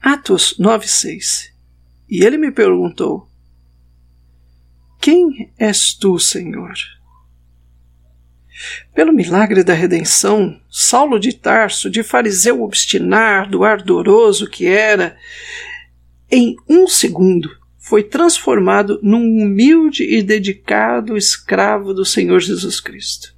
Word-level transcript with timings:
Atos 0.00 0.56
9,6 0.58 1.50
E 2.08 2.24
ele 2.24 2.36
me 2.36 2.50
perguntou: 2.50 3.28
Quem 5.00 5.52
és 5.58 5.94
tu, 5.94 6.18
Senhor? 6.18 6.74
Pelo 8.94 9.12
milagre 9.12 9.62
da 9.62 9.74
redenção, 9.74 10.58
Saulo 10.70 11.18
de 11.18 11.34
Tarso, 11.34 11.90
de 11.90 12.02
fariseu 12.02 12.62
obstinado, 12.62 13.64
ardoroso 13.64 14.48
que 14.48 14.66
era, 14.66 15.16
em 16.30 16.56
um 16.68 16.88
segundo 16.88 17.50
foi 17.86 18.02
transformado 18.02 18.98
num 19.00 19.22
humilde 19.42 20.02
e 20.02 20.20
dedicado 20.20 21.16
escravo 21.16 21.94
do 21.94 22.04
Senhor 22.04 22.40
Jesus 22.40 22.80
Cristo. 22.80 23.32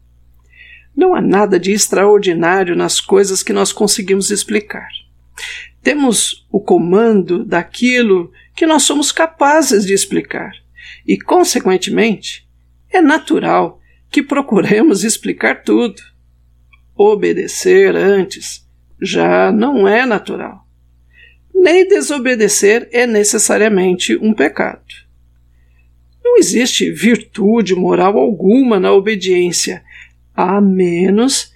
Não 0.96 1.14
há 1.14 1.20
nada 1.20 1.60
de 1.60 1.70
extraordinário 1.70 2.74
nas 2.74 2.98
coisas 2.98 3.42
que 3.42 3.52
nós 3.52 3.72
conseguimos 3.72 4.30
explicar. 4.30 4.88
Temos 5.88 6.46
o 6.52 6.60
comando 6.60 7.42
daquilo 7.42 8.30
que 8.54 8.66
nós 8.66 8.82
somos 8.82 9.10
capazes 9.10 9.86
de 9.86 9.94
explicar, 9.94 10.52
e, 11.06 11.18
consequentemente, 11.18 12.46
é 12.92 13.00
natural 13.00 13.80
que 14.10 14.22
procuremos 14.22 15.02
explicar 15.02 15.62
tudo. 15.62 16.02
Obedecer 16.94 17.96
antes 17.96 18.68
já 19.00 19.50
não 19.50 19.88
é 19.88 20.04
natural 20.04 20.68
nem 21.54 21.88
desobedecer 21.88 22.86
é 22.92 23.06
necessariamente 23.06 24.14
um 24.14 24.34
pecado. 24.34 24.84
Não 26.22 26.36
existe 26.36 26.90
virtude 26.90 27.74
moral 27.74 28.18
alguma 28.18 28.78
na 28.78 28.92
obediência, 28.92 29.82
a 30.36 30.60
menos 30.60 31.50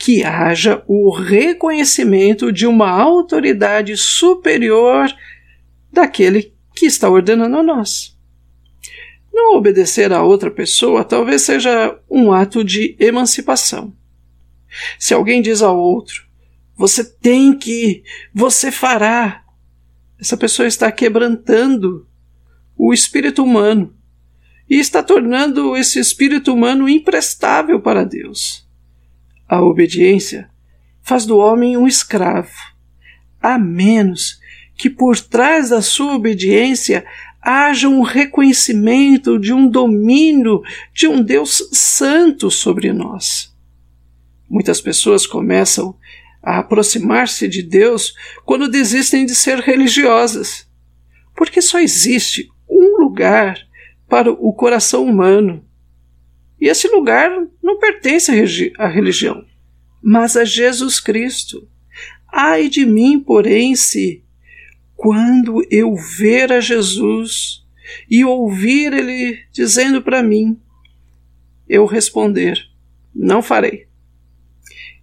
que 0.00 0.24
haja 0.24 0.82
o 0.88 1.10
reconhecimento 1.10 2.50
de 2.50 2.66
uma 2.66 2.88
autoridade 2.88 3.98
superior 3.98 5.14
daquele 5.92 6.54
que 6.74 6.86
está 6.86 7.10
ordenando 7.10 7.58
a 7.58 7.62
nós. 7.62 8.18
Não 9.30 9.58
obedecer 9.58 10.10
a 10.10 10.22
outra 10.22 10.50
pessoa 10.50 11.04
talvez 11.04 11.42
seja 11.42 12.00
um 12.10 12.32
ato 12.32 12.64
de 12.64 12.96
emancipação. 12.98 13.92
Se 14.98 15.12
alguém 15.12 15.42
diz 15.42 15.60
ao 15.60 15.78
outro, 15.78 16.24
você 16.74 17.04
tem 17.04 17.54
que, 17.54 18.02
você 18.32 18.72
fará. 18.72 19.44
Essa 20.18 20.36
pessoa 20.36 20.66
está 20.66 20.90
quebrantando 20.90 22.08
o 22.74 22.94
espírito 22.94 23.44
humano 23.44 23.94
e 24.66 24.76
está 24.76 25.02
tornando 25.02 25.76
esse 25.76 25.98
espírito 25.98 26.54
humano 26.54 26.88
imprestável 26.88 27.82
para 27.82 28.02
Deus. 28.02 28.69
A 29.50 29.60
obediência 29.60 30.48
faz 31.02 31.26
do 31.26 31.36
homem 31.36 31.76
um 31.76 31.84
escravo, 31.84 32.54
a 33.42 33.58
menos 33.58 34.38
que 34.76 34.88
por 34.88 35.18
trás 35.18 35.70
da 35.70 35.82
sua 35.82 36.14
obediência 36.14 37.04
haja 37.42 37.88
um 37.88 38.00
reconhecimento 38.00 39.40
de 39.40 39.52
um 39.52 39.68
domínio 39.68 40.62
de 40.94 41.08
um 41.08 41.20
Deus 41.20 41.68
santo 41.72 42.48
sobre 42.48 42.92
nós. 42.92 43.52
Muitas 44.48 44.80
pessoas 44.80 45.26
começam 45.26 45.96
a 46.40 46.60
aproximar-se 46.60 47.48
de 47.48 47.60
Deus 47.60 48.14
quando 48.44 48.70
desistem 48.70 49.26
de 49.26 49.34
ser 49.34 49.58
religiosas, 49.58 50.64
porque 51.34 51.60
só 51.60 51.80
existe 51.80 52.48
um 52.68 53.02
lugar 53.02 53.58
para 54.08 54.30
o 54.30 54.52
coração 54.52 55.04
humano. 55.04 55.68
E 56.60 56.68
esse 56.68 56.88
lugar 56.88 57.30
não 57.62 57.78
pertence 57.78 58.30
à 58.78 58.86
religião, 58.86 59.44
mas 60.02 60.36
a 60.36 60.44
Jesus 60.44 61.00
Cristo. 61.00 61.68
Ai 62.32 62.68
de 62.68 62.84
mim, 62.84 63.18
porém, 63.18 63.74
se, 63.74 64.22
quando 64.94 65.66
eu 65.70 65.94
ver 65.96 66.52
a 66.52 66.60
Jesus 66.60 67.64
e 68.08 68.24
ouvir 68.24 68.92
Ele 68.92 69.38
dizendo 69.50 70.02
para 70.02 70.22
mim, 70.22 70.60
eu 71.68 71.86
responder: 71.86 72.58
Não 73.14 73.42
farei. 73.42 73.88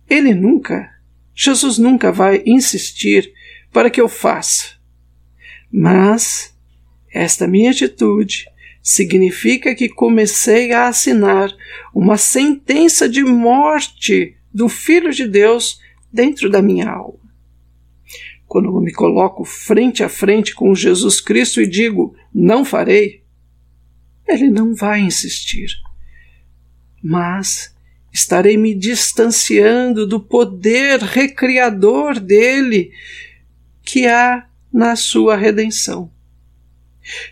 Ele 0.09 0.34
nunca 0.34 0.97
Jesus 1.40 1.78
nunca 1.78 2.12
vai 2.12 2.41
insistir 2.47 3.31
para 3.72 3.91
que 3.91 4.01
eu 4.01 4.09
faça. 4.09 4.75
Mas 5.72 6.57
esta 7.13 7.47
minha 7.47 7.69
atitude 7.69 8.47
significa 8.88 9.75
que 9.75 9.90
comecei 9.90 10.72
a 10.72 10.88
assinar 10.88 11.53
uma 11.94 12.16
sentença 12.16 13.09
de 13.09 13.22
morte 13.22 14.38
do 14.53 14.70
Filho 14.70 15.12
de 15.12 15.28
Deus 15.28 15.81
dentro 16.12 16.50
da 16.50 16.62
minha 16.62 16.90
alma. 16.90 17.20
Quando 18.46 18.70
eu 18.70 18.80
me 18.80 18.94
coloco 18.94 19.44
frente 19.44 20.06
a 20.06 20.08
frente 20.08 20.56
com 20.56 20.74
Jesus 20.74 21.20
Cristo 21.20 21.62
e 21.62 21.68
digo 21.68 22.16
não 22.34 22.64
farei, 22.64 23.26
ele 24.26 24.50
não 24.50 24.74
vai 24.74 25.02
insistir. 25.02 25.68
Mas 27.03 27.76
estarei 28.14 28.56
me 28.56 28.74
distanciando 28.74 30.08
do 30.08 30.18
poder 30.18 31.02
recriador 31.02 32.22
dele 32.22 32.94
que 33.84 34.08
há 34.08 34.47
na 34.72 34.96
sua 34.96 35.36
redenção. 35.36 36.09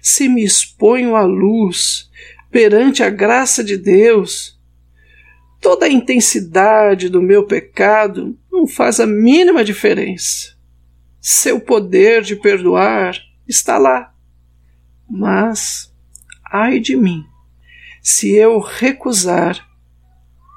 Se 0.02 0.28
me 0.28 0.44
exponho 0.44 1.16
à 1.16 1.24
luz 1.24 2.10
perante 2.50 3.04
a 3.04 3.10
graça 3.10 3.64
de 3.64 3.78
Deus, 3.78 4.60
toda 5.60 5.86
a 5.86 5.90
intensidade 5.90 7.10
do 7.10 7.22
meu 7.22 7.46
pecado 7.46 8.38
não 8.52 8.68
faz 8.68 9.00
a 9.00 9.06
mínima 9.06 9.64
diferença. 9.64 10.56
Seu 11.20 11.60
poder 11.60 12.22
de 12.22 12.36
perdoar 12.36 13.18
está 13.48 13.78
lá. 13.78 14.14
Mas, 15.10 15.94
ai 16.52 16.80
de 16.80 16.96
mim, 16.96 17.26
se 18.02 18.32
eu 18.32 18.60
recusar 18.60 19.68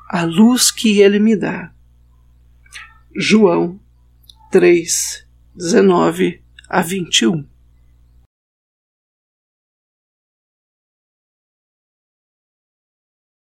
a 0.08 0.24
luz 0.24 0.70
que 0.70 1.00
ele 1.00 1.18
me 1.18 1.36
dá. 1.36 1.70
João 3.14 3.78
3, 4.50 5.26
19 5.54 6.42
a 6.68 6.80
21 6.80 7.44